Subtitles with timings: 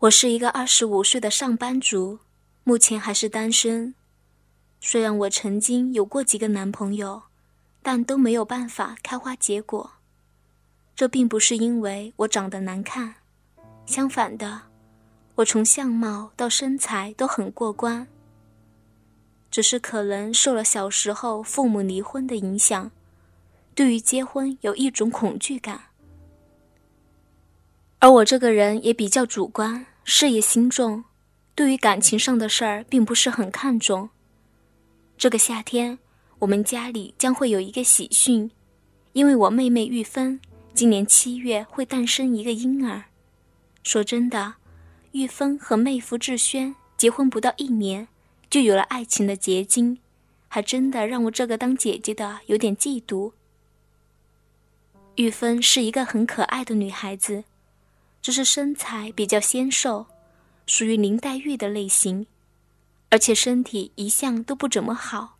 [0.00, 2.20] 我是一个二十五岁的上班族，
[2.64, 3.94] 目前还是单身。
[4.80, 7.20] 虽然我曾经有过几个男朋友，
[7.82, 9.90] 但都没有办法开花结果。
[10.96, 13.16] 这并不是因为我长得难看，
[13.84, 14.62] 相反的，
[15.34, 18.08] 我从相貌到身材都很过关。
[19.50, 22.90] 只是可能受了小时候父母离婚的影响，
[23.74, 25.78] 对于结婚有一种恐惧感。
[27.98, 29.84] 而我这个人也比较主观。
[30.04, 31.04] 事业心重，
[31.54, 34.10] 对于感情上的事儿并不是很看重。
[35.16, 35.98] 这个夏天，
[36.40, 38.50] 我们家里将会有一个喜讯，
[39.12, 40.40] 因为我妹妹玉芬
[40.74, 43.04] 今年七月会诞生一个婴儿。
[43.82, 44.54] 说真的，
[45.12, 48.08] 玉芬和妹夫志轩结婚不到一年，
[48.48, 49.98] 就有了爱情的结晶，
[50.48, 53.32] 还真的让我这个当姐姐的有点嫉妒。
[55.16, 57.44] 玉芬是一个很可爱的女孩子。
[58.22, 60.06] 只是身材比较纤瘦，
[60.66, 62.26] 属于林黛玉的类型，
[63.08, 65.38] 而且身体一向都不怎么好。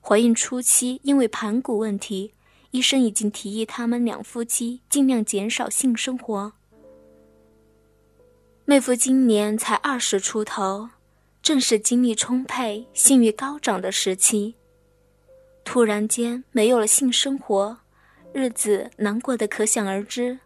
[0.00, 2.32] 怀孕初期因为盘骨问题，
[2.70, 6.52] 医生已经提议他们两夫妻尽量减少性生活。
[8.64, 10.88] 妹夫今年才二十出头，
[11.42, 14.54] 正是精力充沛、性欲高涨的时期，
[15.64, 17.78] 突然间没有了性生活，
[18.32, 20.38] 日子难过的可想而知。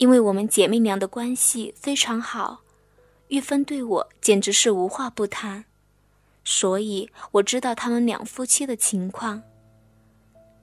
[0.00, 2.62] 因为我们姐妹俩的关系非常好，
[3.28, 5.66] 玉芬对我简直是无话不谈，
[6.42, 9.42] 所以我知道他们两夫妻的情况。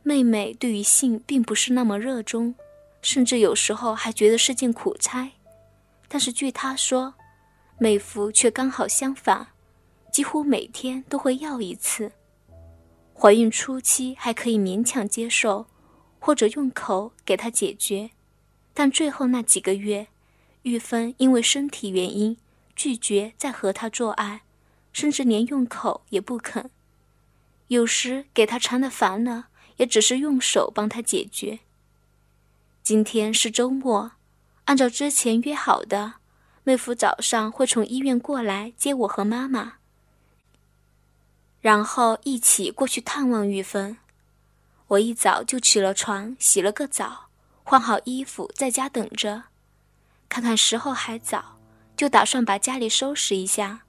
[0.01, 2.55] 妹妹对于性并不是那么热衷，
[3.03, 5.29] 甚至有时候还觉得是件苦差。
[6.07, 7.13] 但是据她说，
[7.77, 9.45] 妹夫却刚好相反，
[10.11, 12.11] 几乎每天都会要一次。
[13.13, 15.67] 怀孕初期还可以勉强接受，
[16.17, 18.09] 或者用口给他解决。
[18.79, 20.05] 但最后那几个月，
[20.61, 22.37] 玉芬因为身体原因
[22.75, 24.43] 拒绝再和他做爱，
[24.93, 26.69] 甚至连用口也不肯。
[27.69, 31.57] 有时给他缠的烦了，也只是用手帮他解决。
[32.83, 34.11] 今天是周末，
[34.65, 36.13] 按照之前约好的，
[36.63, 39.77] 妹夫早上会从医院过来接我和妈妈，
[41.61, 43.97] 然后一起过去探望玉芬。
[44.89, 47.26] 我一早就起了床，洗了个澡。
[47.69, 49.43] 换好衣服，在家等着，
[50.29, 51.57] 看看时候还早，
[51.97, 53.81] 就打算把家里收拾一下，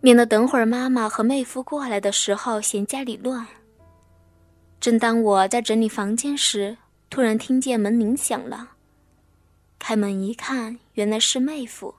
[0.00, 3.44] 免得等会儿妈妈和妹夫过来的时候嫌家里乱。
[4.78, 6.78] 正当我在整理房间时，
[7.10, 8.74] 突然听见门铃响了，
[9.80, 11.96] 开门一看，原来是妹夫，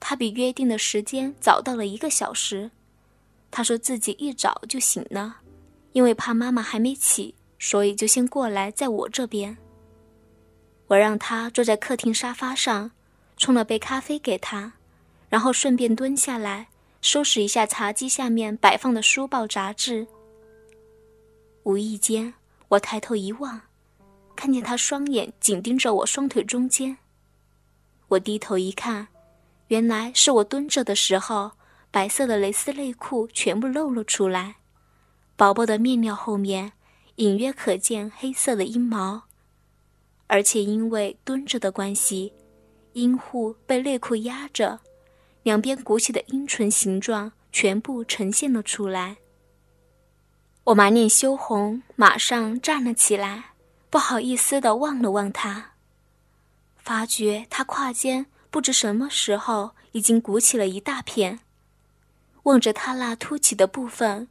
[0.00, 2.70] 他比约定的时间早到了一个小时。
[3.50, 5.36] 他说自己一早就醒了，
[5.92, 7.34] 因为怕妈妈还没起。
[7.60, 9.56] 所以就先过来，在我这边。
[10.88, 12.90] 我让他坐在客厅沙发上，
[13.36, 14.72] 冲了杯咖啡给他，
[15.28, 16.66] 然后顺便蹲下来
[17.02, 20.06] 收拾一下茶几下面摆放的书报杂志。
[21.62, 22.32] 无意间，
[22.68, 23.60] 我抬头一望，
[24.34, 26.96] 看见他双眼紧盯着我双腿中间。
[28.08, 29.06] 我低头一看，
[29.68, 31.52] 原来是我蹲着的时候，
[31.90, 34.56] 白色的蕾丝内裤全部露了出来，
[35.36, 36.72] 薄薄的面料后面。
[37.20, 39.24] 隐约可见黑色的阴毛，
[40.26, 42.32] 而且因为蹲着的关系，
[42.94, 44.80] 阴户被内裤压着，
[45.42, 49.18] 两边鼓起的阴唇形状全部呈现了出来。
[50.64, 53.50] 我满脸羞红，马上站了起来，
[53.90, 55.72] 不好意思地望了望他，
[56.78, 61.40] 发觉他胯间不知什么时候已经鼓起了一大片。
[62.44, 64.28] 望着他那凸起的部分，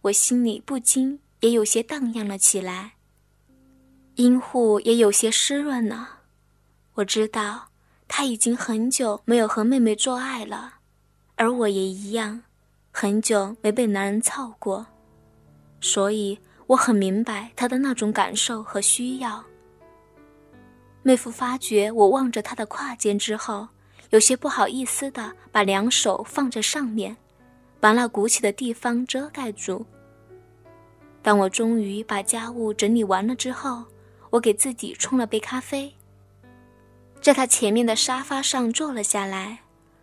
[0.00, 1.20] 我心里不禁。
[1.42, 2.92] 也有些荡漾了起来，
[4.14, 6.20] 阴户也有些湿润了。
[6.94, 7.68] 我知道
[8.06, 10.74] 他已经很久没有和妹妹做爱了，
[11.34, 12.40] 而我也一样，
[12.92, 14.86] 很久没被男人操过，
[15.80, 16.38] 所以
[16.68, 19.44] 我很明白他的那种感受和需要。
[21.02, 23.66] 妹夫发觉我望着他的胯间之后，
[24.10, 27.16] 有些不好意思的把两手放在上面，
[27.80, 29.84] 把那鼓起的地方遮盖住。
[31.22, 33.84] 当我终于把家务整理完了之后，
[34.28, 35.94] 我给自己冲了杯咖啡，
[37.20, 39.60] 在他前面的沙发上坐了下来，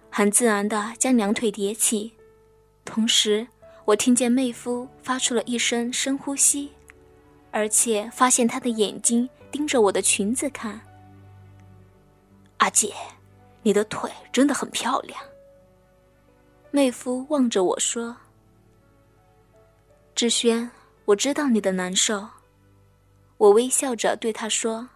[0.09, 2.13] 很自然地将两腿叠起，
[2.85, 3.45] 同时
[3.83, 6.71] 我听见妹夫发出了一声深呼吸，
[7.51, 10.79] 而且发现他的眼睛盯着我的裙子看。
[12.59, 12.93] 阿姐，
[13.61, 15.19] 你的腿真的很漂亮。
[16.71, 18.15] 妹夫望着我说
[20.15, 20.69] ：“志轩。”
[21.09, 22.29] 我知道你的难受，
[23.37, 24.89] 我微笑着对他说：“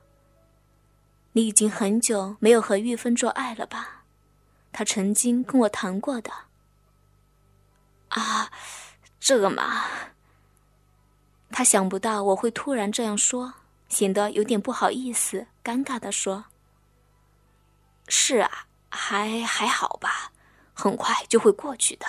[1.34, 4.04] 你已经很久没有和玉芬做爱了吧？
[4.72, 6.32] 他曾经跟我谈过的。
[8.10, 8.52] 啊，
[9.20, 9.86] 这个嘛，
[11.50, 13.56] 他想不到我会突然这样说，
[13.90, 16.46] 显得有点不好意思，尴尬的说
[18.08, 20.32] ：“是啊，还还好吧，
[20.76, 22.06] 很快就会过去的。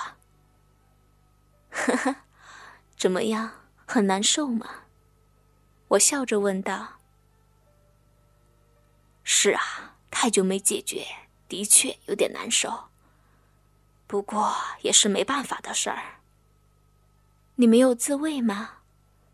[1.72, 2.16] ”呵呵，
[2.98, 3.50] 怎么样，
[3.86, 4.66] 很难受吗？
[5.88, 6.94] 我笑着问道。
[9.22, 11.06] 是啊，太久没解决，
[11.48, 12.84] 的确有点难受。
[14.06, 16.20] 不过也是没办法的事儿。
[17.56, 18.70] 你没有自慰吗？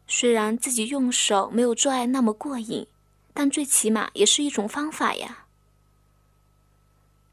[0.06, 2.86] 虽然自己用手没有做爱那么过瘾，
[3.32, 5.46] 但最起码也是一种方法呀。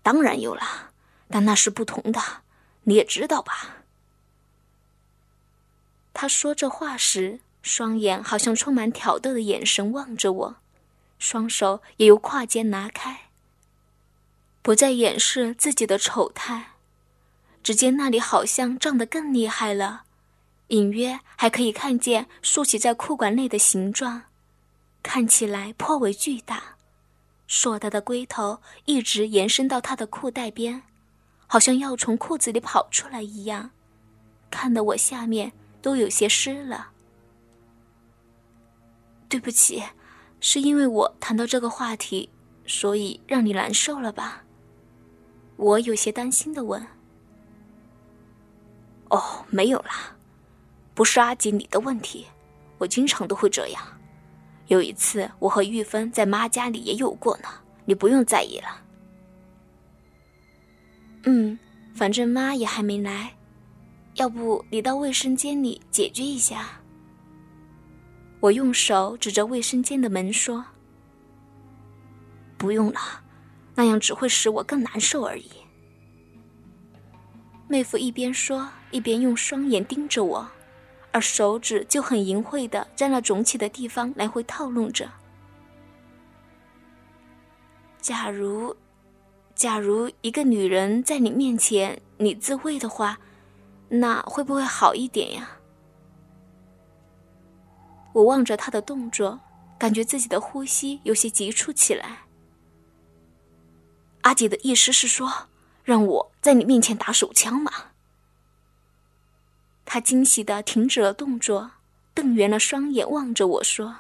[0.03, 0.91] 当然有了，
[1.29, 2.21] 但那是不同的，
[2.83, 3.76] 你也知道吧？
[6.19, 10.55] 他说这话时，双眼好像充满挑逗的眼神望着我。
[11.19, 13.29] 双手也由胯间拿开，
[14.63, 16.71] 不再掩饰自己的丑态。
[17.61, 20.05] 只见那里好像胀得更厉害了，
[20.69, 24.23] 隐约还可以看见竖起在裤管内的形状，
[25.03, 26.77] 看起来颇为巨大。
[27.45, 30.81] 硕大的龟头一直延伸到他的裤带边，
[31.45, 33.69] 好像要从裤子里跑出来一样，
[34.49, 36.91] 看得我下面都有些湿了。
[39.29, 39.83] 对不起。
[40.39, 42.29] 是因为我谈到这个话题，
[42.67, 44.43] 所以让你难受了吧？
[45.55, 46.85] 我有些担心的问。
[49.09, 50.15] 哦，没有啦，
[50.93, 52.27] 不是阿吉你的问题，
[52.77, 53.83] 我经常都会这样。
[54.67, 57.49] 有一次我和玉芬在妈家里也有过呢，
[57.85, 58.83] 你不用在意了。
[61.23, 61.57] 嗯，
[61.95, 63.35] 反正妈也还没来，
[64.17, 66.67] 要不你到卫生间里解决一下。
[68.39, 70.65] 我用手指着卫生间的门说
[72.57, 72.99] ：“不用了，
[73.75, 75.49] 那样只会使我更难受而已。”
[77.67, 80.47] 妹夫一边说，一边用双眼盯着我，
[81.11, 85.09] 而手指就很淫秽的在那肿起的地方来回套弄着。
[87.99, 88.75] 假如，
[89.53, 93.19] 假如一个女人在你面前你自慰的话，
[93.89, 95.49] 那会不会好一点呀？
[98.13, 99.39] 我望着他的动作，
[99.77, 102.19] 感觉自己的呼吸有些急促起来。
[104.21, 105.31] 阿姐的意思是说，
[105.83, 107.71] 让我在你面前打手枪吗？
[109.85, 111.71] 他惊喜的停止了动作，
[112.13, 113.95] 瞪圆了双眼望着我说：“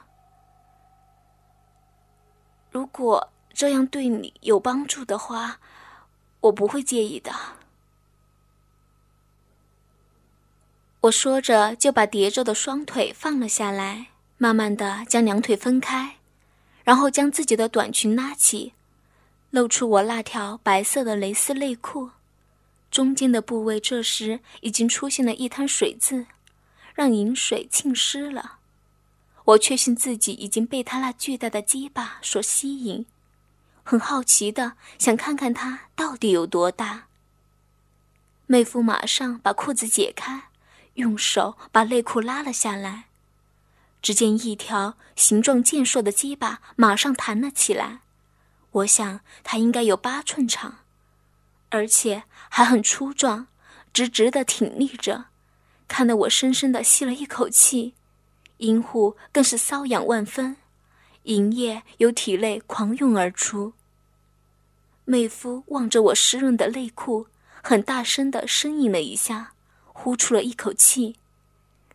[2.69, 5.59] 如果这样对你有帮助的话，
[6.41, 7.31] 我不会介意的。”
[11.01, 14.07] 我说着，就把叠着的双腿放了下来，
[14.37, 16.17] 慢慢的将两腿分开，
[16.83, 18.73] 然后将自己的短裙拉起，
[19.51, 22.09] 露出我那条白色的蕾丝内裤，
[22.89, 26.25] 中间的部位这时已经出现了一滩水渍，
[26.95, 28.57] 让饮水浸湿了。
[29.45, 33.05] 我确信自己已经被他那巨大的鸡巴所吸引，
[33.83, 37.05] 很好奇的想看看它到底有多大。
[38.47, 40.41] 妹夫马上把裤子解开。
[40.97, 43.05] 用手把内裤拉了下来，
[44.01, 47.99] 只见一条形状健硕的鸡巴马上弹了起来。
[48.71, 50.79] 我想它应该有八寸长，
[51.69, 53.47] 而且还很粗壮，
[53.93, 55.25] 直直的挺立着，
[55.87, 57.93] 看得我深深的吸了一口气，
[58.57, 60.57] 阴户更是瘙痒万分，
[61.23, 63.73] 淫液由体内狂涌而出。
[65.05, 67.27] 妹夫望着我湿润的内裤，
[67.61, 69.53] 很大声的呻吟了一下。
[69.99, 71.15] 呼出了一口气，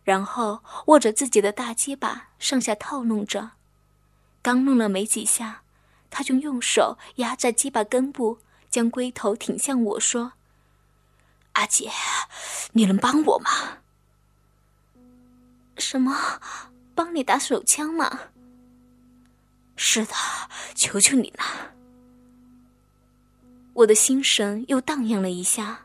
[0.03, 3.51] 然后握着自己的大鸡巴上下套弄着，
[4.41, 5.61] 刚弄了没几下，
[6.09, 10.33] 他就用手压在鸡巴根部，将龟头挺向我说
[11.53, 11.89] ：“阿姐，
[12.73, 13.77] 你能帮我吗
[15.79, 16.41] ？”“什么？
[16.93, 18.19] 帮你打手枪吗
[19.77, 20.13] ？”“是的，
[20.75, 21.71] 求求你了。”
[23.75, 25.82] 我的心神又荡漾了一下。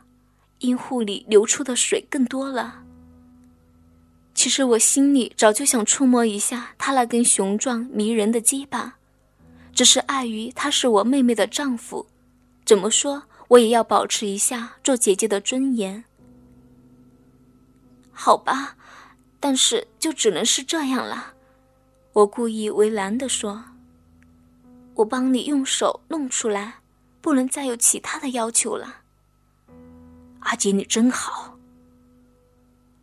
[0.59, 2.83] 阴户里流出的水更多了。
[4.33, 8.95] 其实我心里早就想触摸一下他那根雄壮迷人的鸡巴，
[9.73, 12.07] 只是碍于他是我妹妹的丈夫，
[12.65, 16.05] 怎么说我也要保持一下做姐姐的尊严。
[18.11, 18.77] 好吧，
[19.39, 21.33] 但是就只能是这样了。
[22.13, 23.63] 我故意为难的说
[24.95, 26.75] ：“我帮你用手弄出来，
[27.21, 28.98] 不能再有其他的要求了。”
[30.49, 31.55] 阿姐，你真好。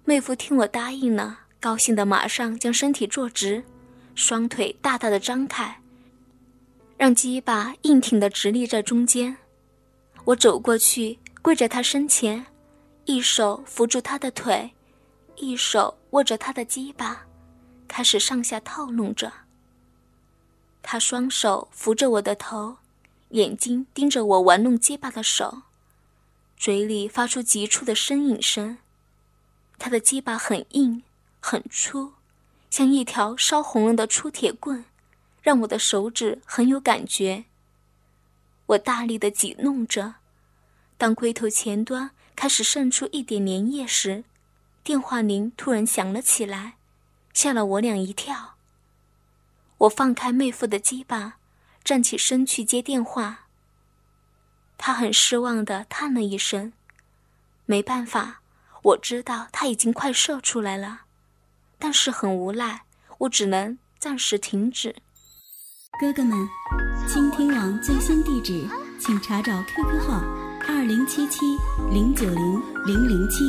[0.04, 3.62] 妹夫听我答应了，高兴的马上将身体坐直，
[4.16, 5.80] 双腿大大的张开，
[6.96, 9.36] 让鸡巴硬挺的直立在中间。
[10.24, 12.44] 我走过去，跪在他身前，
[13.04, 14.72] 一手扶住他的腿，
[15.36, 17.24] 一手握着他的鸡巴，
[17.86, 19.32] 开始上下套弄着。
[20.82, 22.78] 他双手扶着我的头，
[23.28, 25.62] 眼睛盯着我玩弄鸡巴的手，
[26.56, 28.78] 嘴里发出急促的呻吟声。
[29.78, 31.02] 他的鸡巴很硬，
[31.38, 32.14] 很粗，
[32.70, 34.84] 像一条烧红了的粗铁棍，
[35.42, 37.44] 让我的手指很有感觉。
[38.66, 40.14] 我大力的挤弄着，
[40.96, 44.24] 当龟头前端开始渗出一点粘液时，
[44.82, 46.76] 电话铃突然响了起来，
[47.34, 48.54] 吓了我俩一跳。
[49.78, 51.36] 我放开妹夫的鸡巴，
[51.84, 53.45] 站起身去接电话。
[54.78, 56.72] 他很失望的叹了一声，
[57.64, 58.40] 没办法，
[58.82, 61.00] 我知道他已经快射出来了，
[61.78, 62.82] 但是很无奈，
[63.18, 64.96] 我只能暂时停止。
[65.98, 66.48] 哥哥们，
[67.08, 68.68] 倾听网最新地址，
[69.00, 70.22] 请查找 QQ 号
[70.68, 71.40] 二零七七
[71.90, 73.44] 零九零零零七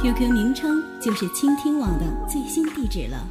[0.00, 3.26] ，QQ 名称就是倾听网的最新地址了。